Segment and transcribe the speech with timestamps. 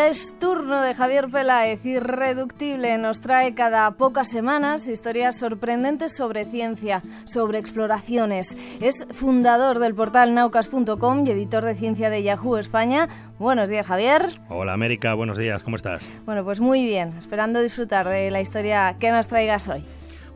[0.00, 2.96] ya es turno de Javier Peláez, irreductible.
[2.96, 8.56] Nos trae cada pocas semanas historias sorprendentes sobre ciencia, sobre exploraciones.
[8.80, 13.10] Es fundador del portal naucas.com y editor de ciencia de Yahoo España.
[13.38, 14.28] Buenos días, Javier.
[14.48, 15.12] Hola, América.
[15.12, 15.62] Buenos días.
[15.62, 16.08] ¿Cómo estás?
[16.24, 17.12] Bueno, pues muy bien.
[17.18, 19.84] Esperando disfrutar de la historia que nos traigas hoy.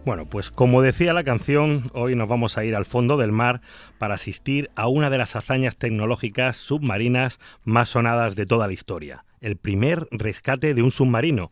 [0.05, 3.63] Bueno, pues como decía la canción, hoy nos vamos a ir al fondo del mar
[3.97, 9.25] para asistir a una de las hazañas tecnológicas submarinas más sonadas de toda la historia,
[9.45, 11.51] el primer rescate de un submarino.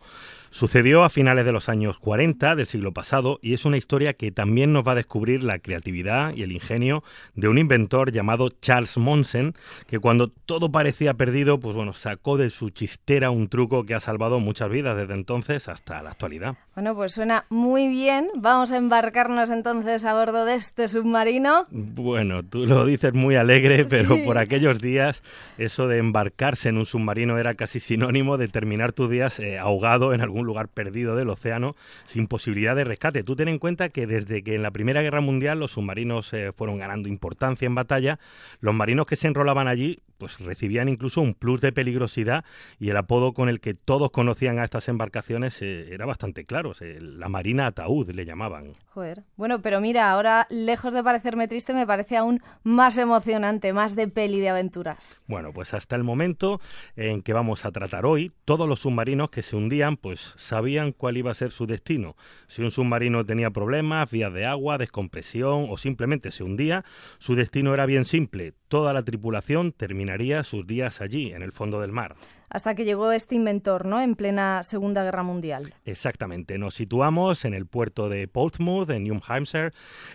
[0.52, 4.30] Sucedió a finales de los años 40 del siglo pasado y es una historia que
[4.32, 7.02] también nos va a descubrir la creatividad y el ingenio
[7.34, 9.54] de un inventor llamado Charles Monsen,
[9.86, 14.00] que cuando todo parecía perdido, pues bueno, sacó de su chistera un truco que ha
[14.00, 16.56] salvado muchas vidas desde entonces hasta la actualidad.
[16.74, 18.26] Bueno, pues suena muy bien.
[18.34, 21.64] Vamos a embarcarnos entonces a bordo de este submarino.
[21.70, 25.22] Bueno, tú lo dices muy alegre, pero por aquellos días
[25.56, 30.14] eso de embarcarse en un submarino era casi sinónimo de terminar tus días eh, ahogado
[30.14, 33.24] en algún lugar perdido del océano sin posibilidad de rescate.
[33.24, 36.52] Tú ten en cuenta que desde que en la Primera Guerra Mundial los submarinos eh,
[36.52, 38.18] fueron ganando importancia en batalla,
[38.60, 42.44] los marinos que se enrolaban allí pues recibían incluso un plus de peligrosidad
[42.78, 46.74] y el apodo con el que todos conocían a estas embarcaciones eh, era bastante claro,
[46.80, 48.74] la Marina Ataúd le llamaban.
[48.94, 49.24] Joder.
[49.34, 54.06] Bueno, pero mira, ahora lejos de parecerme triste me parece aún más emocionante, más de
[54.06, 55.20] peli de aventuras.
[55.26, 56.60] Bueno, pues hasta el momento
[56.94, 61.16] en que vamos a tratar hoy, todos los submarinos que se hundían pues sabían cuál
[61.16, 62.14] iba a ser su destino.
[62.46, 66.84] Si un submarino tenía problemas, vías de agua, descompresión o simplemente se hundía,
[67.18, 69.72] su destino era bien simple, toda la tripulación
[70.12, 72.14] terminaría sus días allí, en el fondo del mar
[72.52, 74.00] hasta que llegó este inventor, ¿no?
[74.00, 75.74] En plena Segunda Guerra Mundial.
[75.84, 76.58] Exactamente.
[76.58, 79.72] Nos situamos en el puerto de Portsmouth, en New Hampshire,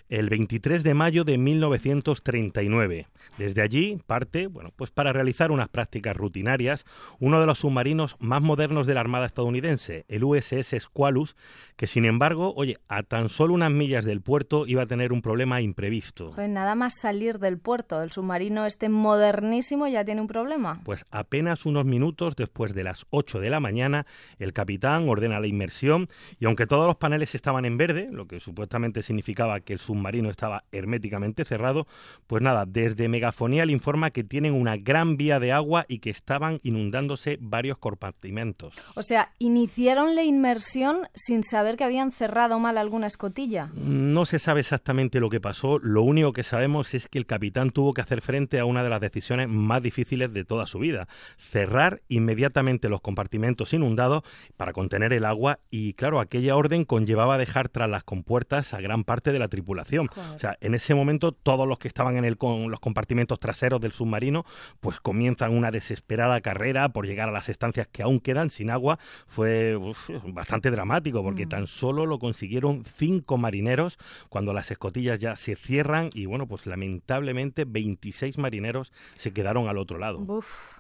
[0.10, 3.08] el 23 de mayo de 1939.
[3.38, 6.86] Desde allí parte, bueno, pues para realizar unas prácticas rutinarias,
[7.20, 11.36] uno de los submarinos más modernos de la Armada estadounidense, el USS Squalus,
[11.76, 15.22] que sin embargo, oye, a tan solo unas millas del puerto iba a tener un
[15.22, 16.32] problema imprevisto.
[16.32, 20.82] Joder, nada más salir del puerto, el submarino este modernísimo ya tiene un problema.
[20.84, 24.06] Pues apenas unos minutos después de las 8 de la mañana,
[24.40, 28.40] el capitán ordena la inmersión y aunque todos los paneles estaban en verde, lo que
[28.40, 31.88] supuestamente significaba que el submarino estaba herméticamente cerrado,
[32.28, 36.10] pues nada, desde megafonía le informa que tienen una gran vía de agua y que
[36.10, 38.76] estaban inundándose varios compartimentos.
[38.96, 43.70] O sea, iniciaron la inmersión sin saber que habían cerrado mal alguna escotilla.
[43.74, 47.72] No se sabe exactamente lo que pasó, lo único que sabemos es que el capitán
[47.72, 51.08] tuvo que hacer frente a una de las decisiones más difíciles de toda su vida,
[51.38, 54.24] cerrar y inmediatamente los compartimentos inundados
[54.58, 59.04] para contener el agua y claro, aquella orden conllevaba dejar tras las compuertas a gran
[59.04, 60.10] parte de la tripulación.
[60.36, 63.82] O sea, en ese momento todos los que estaban en el, con los compartimentos traseros
[63.82, 64.46] del submarino
[64.80, 69.00] pues comienzan una desesperada carrera por llegar a las estancias que aún quedan sin agua.
[69.28, 69.78] Fue
[70.26, 71.50] bastante dramático porque mm.
[71.50, 73.98] tan solo lo consiguieron cinco marineros
[74.30, 79.78] cuando las escotillas ya se cierran y bueno, pues lamentablemente 26 marineros se quedaron al
[79.78, 80.26] otro lado.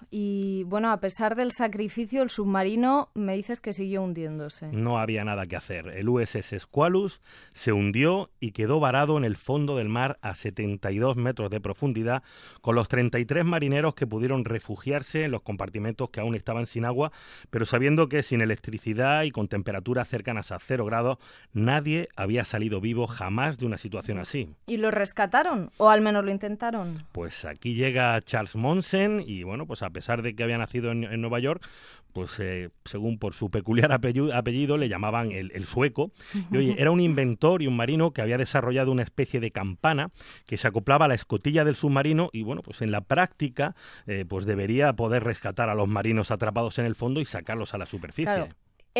[0.09, 4.67] y bueno, a pesar del sacrificio, el submarino me dices que siguió hundiéndose.
[4.71, 5.87] No había nada que hacer.
[5.87, 7.21] El USS Squalus
[7.53, 12.23] se hundió y quedó varado en el fondo del mar a 72 metros de profundidad,
[12.61, 17.11] con los 33 marineros que pudieron refugiarse en los compartimentos que aún estaban sin agua,
[17.49, 21.17] pero sabiendo que sin electricidad y con temperaturas cercanas a cero grados,
[21.53, 24.49] nadie había salido vivo jamás de una situación así.
[24.67, 25.71] ¿Y lo rescataron?
[25.77, 27.05] ¿O al menos lo intentaron?
[27.11, 31.03] Pues aquí llega Charles Monsen y bueno, pues a pesar de que había nacido en
[31.11, 31.67] en, Nueva York,
[32.13, 36.09] pues eh, según por su peculiar apellido, le llamaban el, sueco.
[36.51, 40.09] Y oye, era un inventor y un marino que había desarrollado una especie de campana
[40.45, 43.75] que se acoplaba a la escotilla del submarino y bueno, pues en la práctica
[44.07, 47.77] eh, pues debería poder rescatar a los marinos atrapados en el fondo y sacarlos a
[47.77, 48.49] la superficie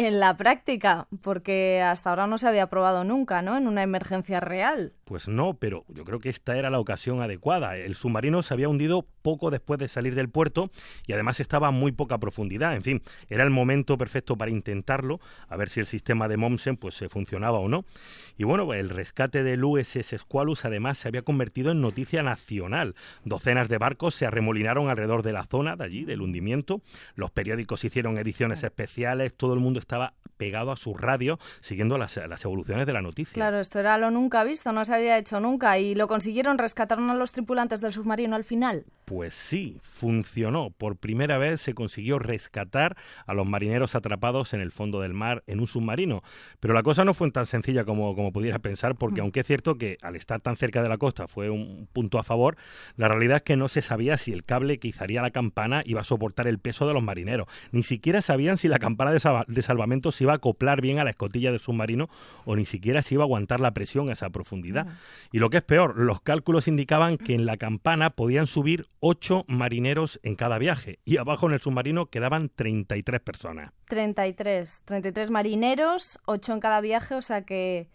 [0.06, 3.58] en la práctica, porque hasta ahora no se había probado nunca, ¿no?
[3.58, 4.94] En una emergencia real.
[5.06, 7.77] Pues no, pero yo creo que esta era la ocasión adecuada.
[7.77, 10.69] El submarino se había hundido poco después de salir del puerto
[11.07, 12.75] y además estaba a muy poca profundidad.
[12.75, 16.77] En fin, era el momento perfecto para intentarlo, a ver si el sistema de Momsen
[16.77, 17.83] pues se funcionaba o no.
[18.38, 22.94] Y bueno, el rescate del USS Squalus además se había convertido en noticia nacional.
[23.24, 26.81] Docenas de barcos se arremolinaron alrededor de la zona de allí del hundimiento.
[27.16, 32.18] Los periódicos hicieron ediciones especiales, todo el mundo estaba pegado a su radio siguiendo las,
[32.18, 33.34] evoluciones de la noticia.
[33.34, 37.10] Claro, esto era lo nunca visto, no se había hecho nunca y lo consiguieron, rescataron
[37.10, 38.86] a los tripulantes del submarino al final.
[39.06, 40.69] Pues sí, funcionó.
[40.69, 45.44] Por primera vez se consiguió rescatar a los marineros atrapados en el fondo del mar
[45.48, 46.24] en un submarino.
[46.60, 49.75] Pero la cosa no fue tan sencilla como, como pudiera pensar, porque aunque es cierto
[49.75, 52.57] que al estar tan cerca de la costa fue un punto a favor,
[52.98, 56.01] la realidad es que no se sabía si el cable que izaría la campana iba
[56.01, 57.48] a soportar el peso de los marineros.
[57.72, 61.12] Ni siquiera sabían si la campana de, salvamento se iba a acoplar bien a la
[61.12, 62.10] escotilla del submarino
[62.46, 64.88] o ni siquiera si iba a aguantar la presión a esa profundidad.
[65.31, 69.46] Y lo que es peor, los cálculos indicaban que en la campana podían subir ocho
[69.48, 73.72] marineros en cada viaje y abajo en el submarino quedaban 33 personas.
[73.86, 77.90] 33, 33 marineros, ocho en cada viaje, o sea que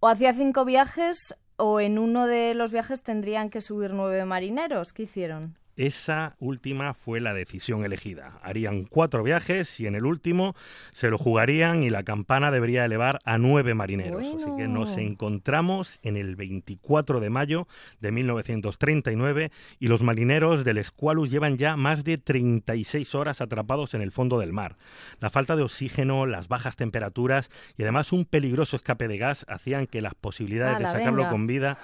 [0.00, 4.92] o hacía cinco viajes o en uno de los viajes tendrían que subir nueve marineros.
[4.92, 5.56] ¿Qué hicieron?
[5.76, 8.38] Esa última fue la decisión elegida.
[8.42, 10.54] Harían cuatro viajes y en el último
[10.92, 14.26] se lo jugarían y la campana debería elevar a nueve marineros.
[14.26, 17.66] Así que nos encontramos en el 24 de mayo
[18.00, 24.02] de 1939 y los marineros del Esqualus llevan ya más de 36 horas atrapados en
[24.02, 24.76] el fondo del mar.
[25.20, 29.86] La falta de oxígeno, las bajas temperaturas y además un peligroso escape de gas hacían
[29.86, 31.78] que las posibilidades de sacarlo con vida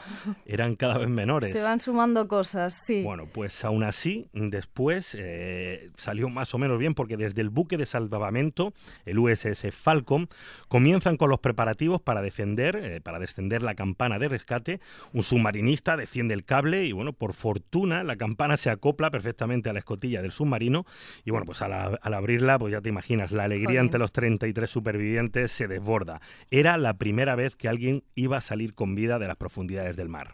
[0.45, 1.53] eran cada vez menores.
[1.53, 3.03] Se van sumando cosas, sí.
[3.03, 7.77] Bueno, pues aún así, después eh, salió más o menos bien porque desde el buque
[7.77, 8.73] de salvamento,
[9.05, 10.29] el USS Falcon,
[10.69, 14.81] comienzan con los preparativos para defender, eh, para descender la campana de rescate.
[15.13, 19.73] Un submarinista desciende el cable y, bueno, por fortuna, la campana se acopla perfectamente a
[19.73, 20.87] la escotilla del submarino
[21.25, 25.53] y, bueno, pues al, abrirla, pues ya te imaginas, la alegría ante los 33 supervivientes
[25.53, 26.21] se desborda.
[26.51, 30.09] Era la primera vez que alguien iba a salir con vida de las profundidades del
[30.09, 30.33] mar.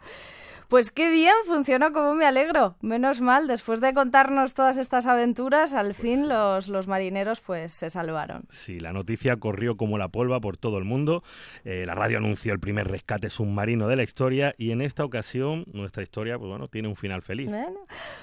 [0.67, 2.75] Pues qué bien, funcionó como me alegro.
[2.81, 7.73] Menos mal, después de contarnos todas estas aventuras, al pues fin los, los marineros pues
[7.73, 8.45] se salvaron.
[8.49, 11.23] Sí, la noticia corrió como la polva por todo el mundo.
[11.63, 15.65] Eh, la radio anunció el primer rescate submarino de la historia y en esta ocasión
[15.71, 17.51] nuestra historia pues bueno, tiene un final feliz.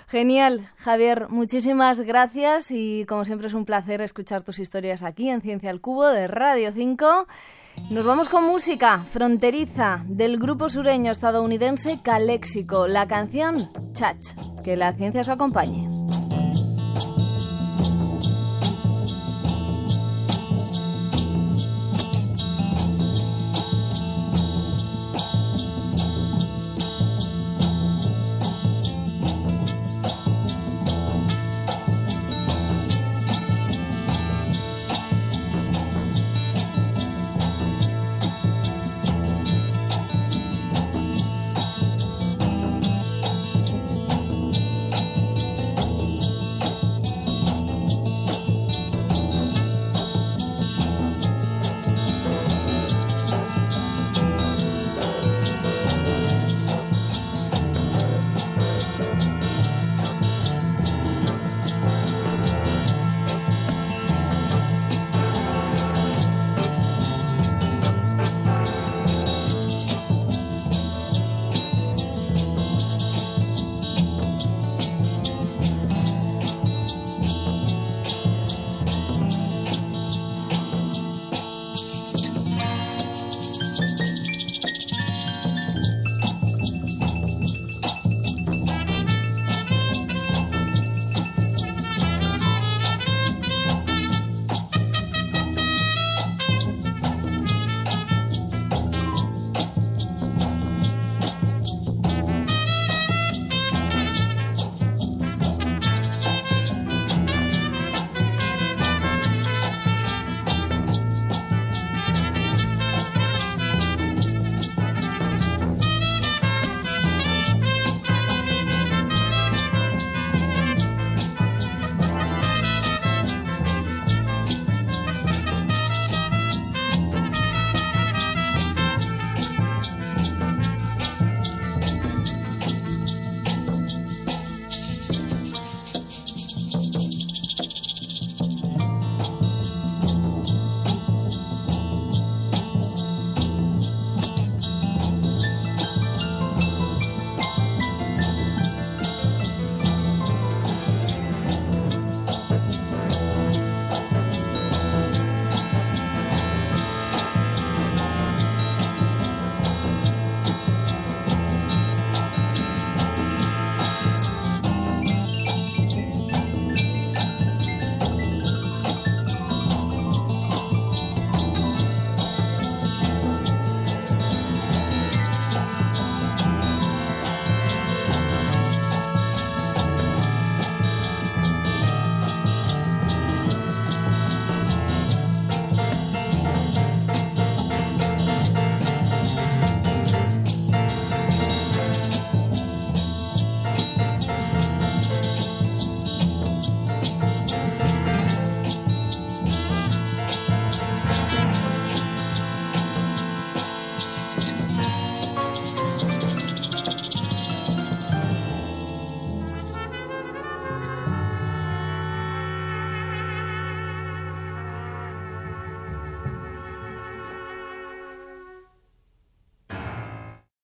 [0.09, 5.41] genial, Javier, muchísimas gracias y como siempre es un placer escuchar tus historias aquí en
[5.41, 7.27] Ciencia al Cubo de Radio 5.
[7.91, 14.35] Nos vamos con música fronteriza del grupo sureño estadounidense Caléxico, la canción Chach.
[14.65, 16.02] Que la ciencia os acompañe.